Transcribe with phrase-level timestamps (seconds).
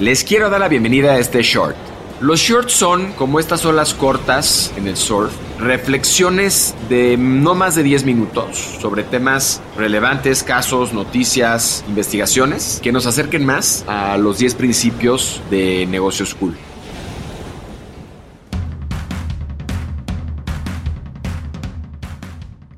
[0.00, 1.74] Les quiero dar la bienvenida a este short.
[2.20, 7.82] Los shorts son, como estas olas cortas en el surf, reflexiones de no más de
[7.82, 14.54] 10 minutos sobre temas relevantes, casos, noticias, investigaciones, que nos acerquen más a los 10
[14.54, 16.56] principios de negocios cool.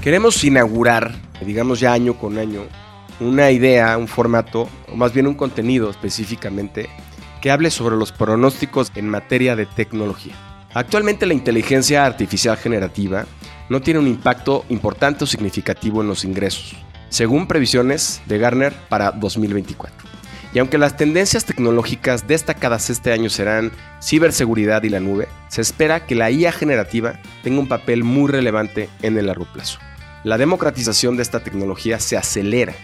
[0.00, 1.14] Queremos inaugurar,
[1.46, 2.62] digamos ya año con año,
[3.20, 6.88] una idea, un formato, o más bien un contenido específicamente,
[7.40, 10.34] que hable sobre los pronósticos en materia de tecnología.
[10.72, 13.26] Actualmente la inteligencia artificial generativa
[13.68, 16.74] no tiene un impacto importante o significativo en los ingresos,
[17.08, 20.14] según previsiones de Garner para 2024.
[20.52, 26.06] Y aunque las tendencias tecnológicas destacadas este año serán ciberseguridad y la nube, se espera
[26.06, 29.80] que la IA generativa tenga un papel muy relevante en el largo plazo.
[30.22, 32.74] La democratización de esta tecnología se acelera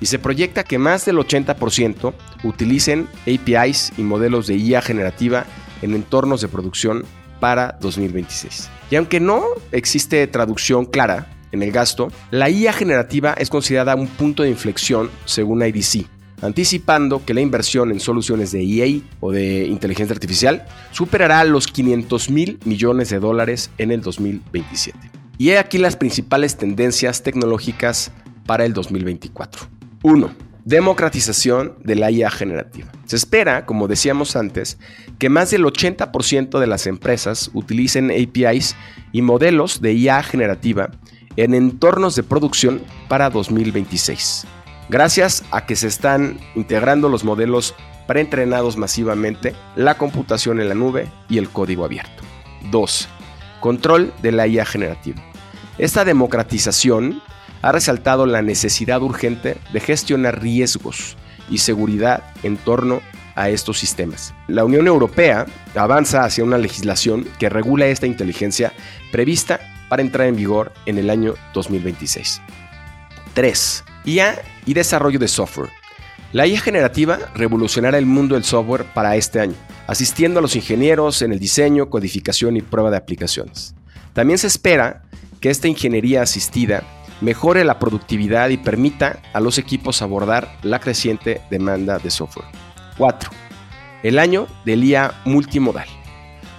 [0.00, 2.12] y se proyecta que más del 80%
[2.44, 5.44] utilicen APIs y modelos de IA generativa
[5.82, 7.04] en entornos de producción
[7.40, 8.70] para 2026.
[8.90, 14.08] Y aunque no existe traducción clara en el gasto, la IA generativa es considerada un
[14.08, 16.06] punto de inflexión según IDC,
[16.42, 22.30] anticipando que la inversión en soluciones de EA o de inteligencia artificial superará los 500
[22.30, 24.98] mil millones de dólares en el 2027.
[25.38, 28.10] Y he aquí las principales tendencias tecnológicas
[28.44, 29.77] para el 2024.
[30.08, 30.30] 1.
[30.64, 32.90] Democratización de la IA generativa.
[33.04, 34.78] Se espera, como decíamos antes,
[35.18, 38.74] que más del 80% de las empresas utilicen APIs
[39.12, 40.90] y modelos de IA generativa
[41.36, 44.46] en entornos de producción para 2026.
[44.88, 47.74] Gracias a que se están integrando los modelos
[48.06, 52.22] preentrenados masivamente, la computación en la nube y el código abierto.
[52.70, 53.08] 2.
[53.60, 55.22] Control de la IA generativa.
[55.76, 57.20] Esta democratización
[57.62, 61.16] ha resaltado la necesidad urgente de gestionar riesgos
[61.50, 63.00] y seguridad en torno
[63.34, 64.34] a estos sistemas.
[64.48, 68.72] La Unión Europea avanza hacia una legislación que regula esta inteligencia
[69.12, 72.42] prevista para entrar en vigor en el año 2026.
[73.34, 73.84] 3.
[74.04, 75.70] IA y desarrollo de software.
[76.32, 79.54] La IA generativa revolucionará el mundo del software para este año,
[79.86, 83.74] asistiendo a los ingenieros en el diseño, codificación y prueba de aplicaciones.
[84.12, 85.04] También se espera
[85.40, 86.82] que esta ingeniería asistida
[87.20, 92.48] mejore la productividad y permita a los equipos abordar la creciente demanda de software.
[92.96, 93.30] 4.
[94.02, 95.88] El año del IA multimodal.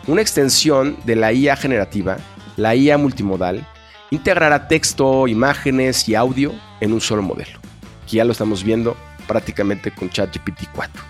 [0.07, 2.17] Una extensión de la IA generativa,
[2.57, 3.65] la IA multimodal,
[4.11, 7.59] integrará texto, imágenes y audio en un solo modelo,
[8.07, 8.97] que ya lo estamos viendo
[9.27, 11.03] prácticamente con ChatGPT 4.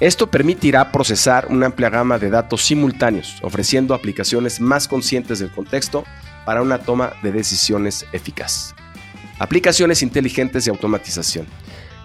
[0.00, 6.04] Esto permitirá procesar una amplia gama de datos simultáneos, ofreciendo aplicaciones más conscientes del contexto
[6.46, 8.74] para una toma de decisiones eficaz.
[9.38, 11.46] Aplicaciones inteligentes de automatización.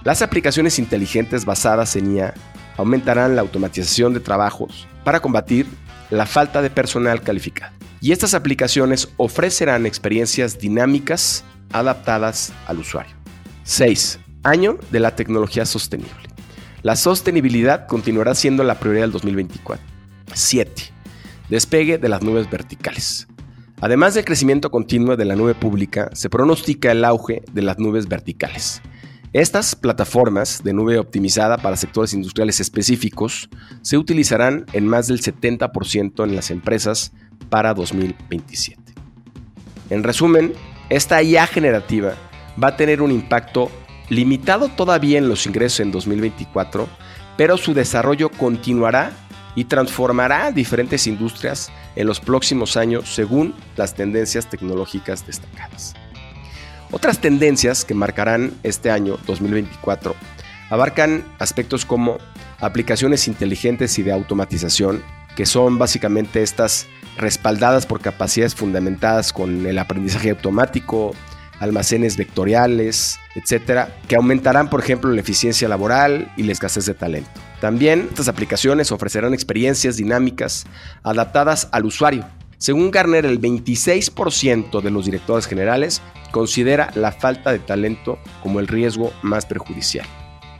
[0.04, 2.34] Las aplicaciones inteligentes basadas en IA
[2.76, 5.68] aumentarán la automatización de trabajos para combatir
[6.10, 7.72] la falta de personal calificado.
[8.02, 13.16] Y estas aplicaciones ofrecerán experiencias dinámicas adaptadas al usuario.
[13.64, 14.20] 6.
[14.44, 16.12] Año de la tecnología sostenible.
[16.82, 19.86] La sostenibilidad continuará siendo la prioridad del 2024.
[20.34, 20.72] 7.
[21.48, 23.28] Despegue de las nubes verticales.
[23.82, 28.08] Además del crecimiento continuo de la nube pública, se pronostica el auge de las nubes
[28.08, 28.80] verticales.
[29.34, 33.50] Estas plataformas de nube optimizada para sectores industriales específicos
[33.82, 37.12] se utilizarán en más del 70% en las empresas
[37.50, 38.80] para 2027.
[39.90, 40.54] En resumen,
[40.90, 42.14] esta IA generativa
[42.64, 43.72] va a tener un impacto
[44.10, 46.88] limitado todavía en los ingresos en 2024,
[47.36, 49.12] pero su desarrollo continuará
[49.56, 55.94] y transformará diferentes industrias en los próximos años según las tendencias tecnológicas destacadas.
[56.92, 60.16] Otras tendencias que marcarán este año 2024
[60.70, 62.18] abarcan aspectos como
[62.60, 65.04] aplicaciones inteligentes y de automatización,
[65.36, 66.88] que son básicamente estas
[67.18, 71.14] respaldadas por capacidades fundamentadas con el aprendizaje automático,
[71.62, 77.30] almacenes vectoriales, etcétera, que aumentarán, por ejemplo, la eficiencia laboral y la escasez de talento.
[77.62, 80.66] También estas aplicaciones ofrecerán experiencias dinámicas
[81.04, 82.26] adaptadas al usuario.
[82.58, 88.68] Según Garner, el 26% de los directores generales considera la falta de talento como el
[88.68, 90.08] riesgo más perjudicial.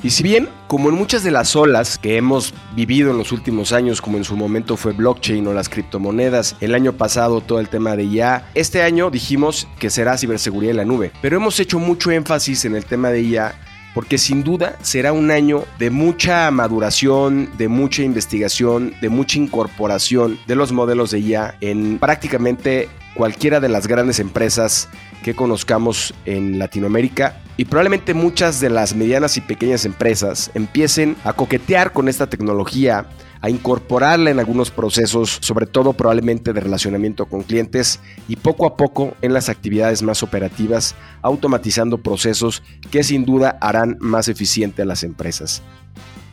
[0.04, 3.72] Y si bien, como en muchas de las olas que hemos vivido en los últimos
[3.72, 7.70] años, como en su momento fue blockchain o las criptomonedas, el año pasado todo el
[7.70, 11.78] tema de IA, este año dijimos que será ciberseguridad en la nube, pero hemos hecho
[11.78, 13.54] mucho énfasis en el tema de IA
[13.94, 20.40] porque sin duda será un año de mucha maduración, de mucha investigación, de mucha incorporación
[20.48, 24.90] de los modelos de IA en prácticamente cualquiera de las grandes empresas
[25.24, 31.34] que conozcamos en Latinoamérica y probablemente muchas de las medianas y pequeñas empresas empiecen a
[31.34, 33.06] coquetear con esta tecnología,
[33.40, 38.76] a incorporarla en algunos procesos, sobre todo probablemente de relacionamiento con clientes y poco a
[38.76, 44.86] poco en las actividades más operativas, automatizando procesos que sin duda harán más eficiente a
[44.86, 45.62] las empresas.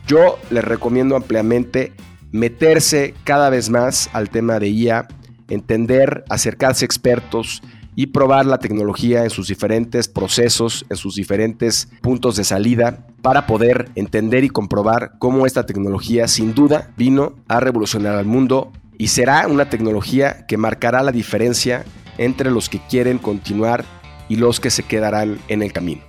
[0.07, 1.93] Yo les recomiendo ampliamente
[2.31, 5.07] meterse cada vez más al tema de IA,
[5.47, 7.61] entender, acercarse a expertos,
[7.99, 13.45] y probar la tecnología en sus diferentes procesos, en sus diferentes puntos de salida, para
[13.45, 19.09] poder entender y comprobar cómo esta tecnología sin duda vino a revolucionar al mundo y
[19.09, 21.83] será una tecnología que marcará la diferencia
[22.17, 23.83] entre los que quieren continuar
[24.29, 26.08] y los que se quedarán en el camino.